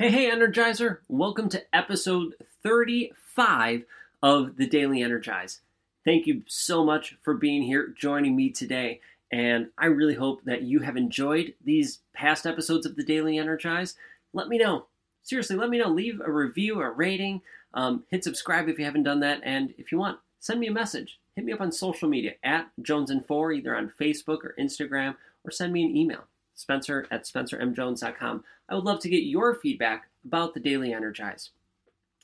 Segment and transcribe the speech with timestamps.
[0.00, 1.00] Hey, hey, Energizer!
[1.08, 3.84] Welcome to episode 35
[4.22, 5.60] of the Daily Energize.
[6.06, 10.62] Thank you so much for being here, joining me today, and I really hope that
[10.62, 13.94] you have enjoyed these past episodes of the Daily Energize.
[14.32, 14.86] Let me know.
[15.22, 15.90] Seriously, let me know.
[15.90, 17.42] Leave a review, a rating,
[17.74, 20.72] um, hit subscribe if you haven't done that, and if you want, send me a
[20.72, 21.18] message.
[21.36, 25.16] Hit me up on social media at Jones and Four, either on Facebook or Instagram,
[25.44, 26.24] or send me an email,
[26.60, 28.44] Spencer at SpencerMJones.com.
[28.68, 31.50] I would love to get your feedback about the Daily Energize.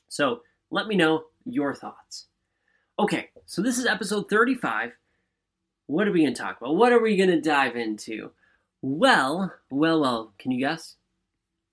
[0.09, 2.27] So let me know your thoughts.
[2.99, 4.91] Okay, so this is episode 35.
[5.87, 6.75] What are we going to talk about?
[6.75, 8.31] What are we going to dive into?
[8.81, 10.95] Well, well, well, can you guess?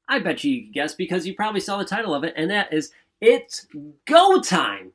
[0.08, 2.50] I bet you you can guess because you probably saw the title of it, and
[2.50, 3.66] that is It's
[4.06, 4.92] Go Time!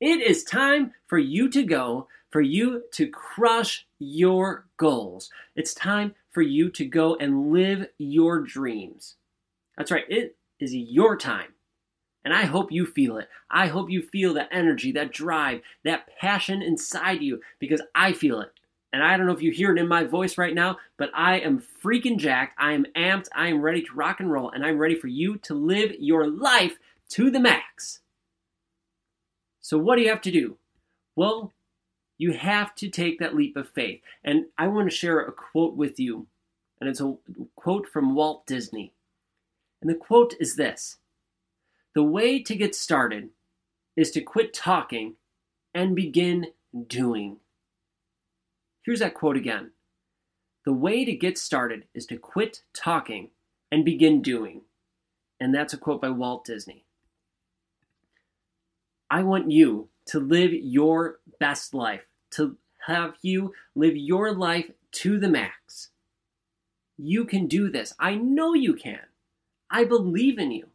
[0.00, 5.30] It is time for you to go, for you to crush your goals.
[5.54, 9.16] It's time for you to go and live your dreams.
[9.76, 11.54] That's right, it is your time.
[12.24, 13.28] And I hope you feel it.
[13.50, 18.40] I hope you feel that energy, that drive, that passion inside you because I feel
[18.40, 18.50] it.
[18.92, 21.38] And I don't know if you hear it in my voice right now, but I
[21.38, 22.54] am freaking jacked.
[22.58, 23.28] I am amped.
[23.34, 24.50] I am ready to rock and roll.
[24.50, 26.78] And I'm ready for you to live your life
[27.10, 28.00] to the max.
[29.60, 30.58] So, what do you have to do?
[31.16, 31.52] Well,
[32.18, 34.00] you have to take that leap of faith.
[34.22, 36.26] And I want to share a quote with you.
[36.80, 37.16] And it's a
[37.56, 38.92] quote from Walt Disney.
[39.80, 40.98] And the quote is this
[41.94, 43.30] The way to get started
[43.96, 45.16] is to quit talking
[45.74, 46.48] and begin
[46.86, 47.38] doing.
[48.84, 49.72] Here's that quote again.
[50.64, 53.30] The way to get started is to quit talking
[53.70, 54.62] and begin doing.
[55.40, 56.84] And that's a quote by Walt Disney.
[59.10, 65.18] I want you to live your best life, to have you live your life to
[65.18, 65.90] the max.
[66.98, 67.94] You can do this.
[67.98, 69.00] I know you can.
[69.70, 70.68] I believe in you.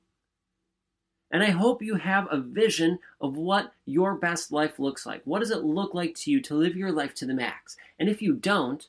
[1.29, 5.21] And I hope you have a vision of what your best life looks like.
[5.25, 7.75] What does it look like to you to live your life to the max?
[7.99, 8.87] And if you don't,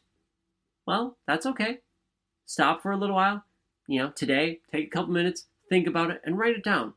[0.87, 1.81] well, that's okay.
[2.47, 3.45] Stop for a little while.
[3.89, 6.95] You know, today, take a couple minutes, think about it, and write it down.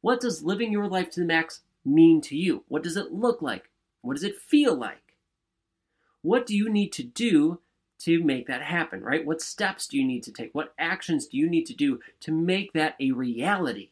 [0.00, 2.64] What does living your life to the max mean to you?
[2.68, 3.70] What does it look like?
[4.02, 5.16] What does it feel like?
[6.22, 7.60] What do you need to do
[8.00, 9.24] to make that happen, right?
[9.24, 10.50] What steps do you need to take?
[10.52, 13.90] What actions do you need to do to make that a reality?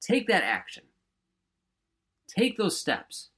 [0.00, 0.84] Take that action.
[2.28, 3.30] Take those steps.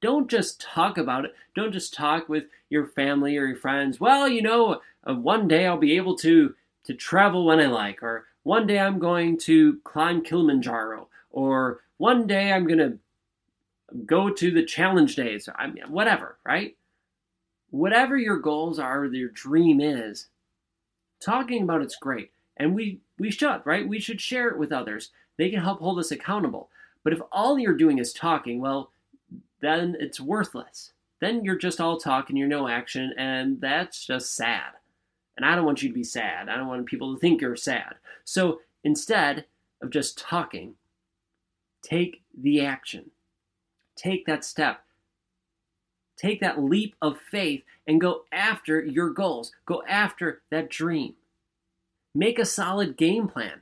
[0.00, 1.34] Don't just talk about it.
[1.56, 3.98] Don't just talk with your family or your friends.
[3.98, 6.54] Well, you know, uh, one day I'll be able to
[6.84, 11.08] to travel when I like, or one day I'm going to climb Kilimanjaro,
[11.38, 12.98] or one day I'm going to
[14.04, 15.48] go to the challenge days.
[15.54, 16.76] I mean, whatever, right?
[17.70, 20.26] Whatever your goals are, your dream is,
[21.20, 23.86] talking about it's great, and we we should, right?
[23.86, 25.10] We should share it with others.
[25.36, 26.70] They can help hold us accountable.
[27.04, 28.90] But if all you're doing is talking, well,
[29.60, 30.92] then it's worthless.
[31.20, 34.72] Then you're just all talk and you're no action, and that's just sad.
[35.36, 36.48] And I don't want you to be sad.
[36.48, 37.94] I don't want people to think you're sad.
[38.24, 39.44] So instead
[39.82, 40.74] of just talking,
[41.82, 43.10] take the action.
[43.96, 44.84] Take that step.
[46.16, 49.52] Take that leap of faith and go after your goals.
[49.66, 51.14] Go after that dream.
[52.14, 53.60] Make a solid game plan.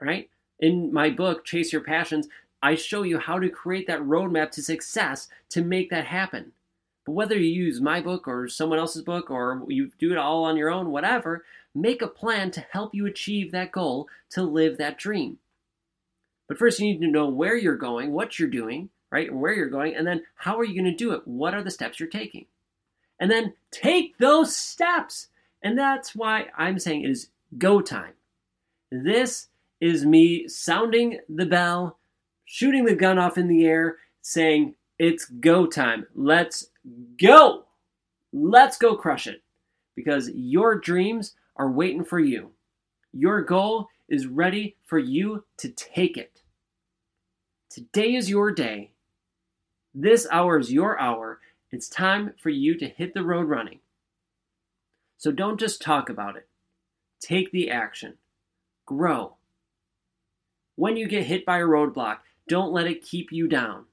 [0.00, 0.30] Right?
[0.58, 2.28] In my book, Chase Your Passions,
[2.62, 6.52] I show you how to create that roadmap to success to make that happen.
[7.04, 10.44] But whether you use my book or someone else's book or you do it all
[10.44, 11.44] on your own, whatever,
[11.74, 15.38] make a plan to help you achieve that goal to live that dream.
[16.48, 19.32] But first, you need to know where you're going, what you're doing, right?
[19.32, 21.22] Where you're going, and then how are you going to do it?
[21.24, 22.46] What are the steps you're taking?
[23.20, 25.28] And then take those steps.
[25.62, 28.12] And that's why I'm saying it is go time.
[28.90, 29.48] This
[29.80, 31.98] is me sounding the bell,
[32.44, 36.06] shooting the gun off in the air, saying, It's go time.
[36.14, 36.66] Let's
[37.20, 37.64] go.
[38.32, 39.42] Let's go crush it.
[39.96, 42.50] Because your dreams are waiting for you.
[43.12, 46.33] Your goal is ready for you to take it.
[47.74, 48.92] Today is your day.
[49.92, 51.40] This hour is your hour.
[51.72, 53.80] It's time for you to hit the road running.
[55.18, 56.46] So don't just talk about it,
[57.18, 58.14] take the action,
[58.86, 59.38] grow.
[60.76, 63.86] When you get hit by a roadblock, don't let it keep you down.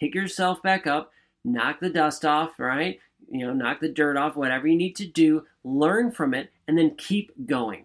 [0.00, 1.12] Pick yourself back up,
[1.44, 2.98] knock the dust off, right?
[3.30, 6.76] You know, knock the dirt off, whatever you need to do, learn from it, and
[6.76, 7.84] then keep going.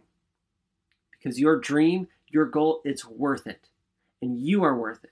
[1.12, 3.68] Because your dream, your goal, it's worth it.
[4.24, 5.12] And you are worth it.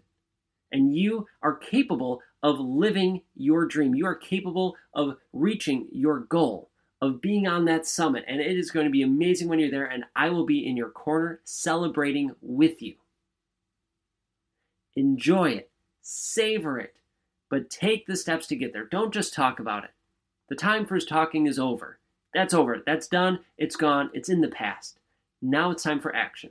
[0.76, 3.96] And you are capable of living your dream.
[3.96, 6.70] You are capable of reaching your goal,
[7.02, 8.26] of being on that summit.
[8.28, 10.76] And it is going to be amazing when you're there, and I will be in
[10.76, 12.96] your corner celebrating with you.
[14.98, 15.70] Enjoy it,
[16.02, 16.96] savor it,
[17.50, 18.84] but take the steps to get there.
[18.84, 19.92] Don't just talk about it.
[20.50, 22.00] The time for talking is over.
[22.34, 22.84] That's over.
[22.86, 23.40] That's done.
[23.58, 24.10] It's gone.
[24.14, 25.00] It's in the past.
[25.42, 26.50] Now it's time for action.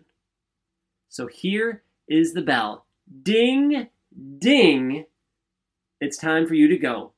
[1.11, 2.87] So here is the bell.
[3.23, 3.89] Ding,
[4.39, 5.07] ding.
[6.01, 7.13] It's time for you to go.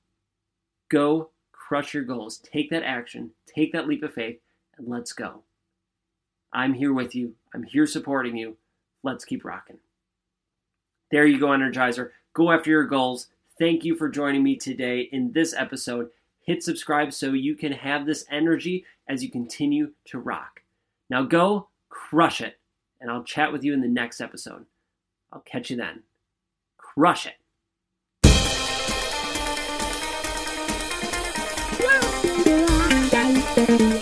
[0.88, 2.38] Go crush your goals.
[2.38, 3.31] Take that action.
[3.46, 4.38] Take that leap of faith
[4.78, 5.43] and let's go.
[6.52, 7.34] I'm here with you.
[7.54, 8.56] I'm here supporting you.
[9.02, 9.78] Let's keep rocking.
[11.10, 12.10] There you go, Energizer.
[12.34, 13.28] Go after your goals.
[13.58, 16.10] Thank you for joining me today in this episode.
[16.43, 20.62] Hit subscribe so you can have this energy as you continue to rock.
[21.10, 22.58] Now go crush it,
[23.00, 24.66] and I'll chat with you in the next episode.
[25.32, 26.02] I'll catch you then
[26.96, 27.34] crush it.
[33.56, 33.95] Yeah.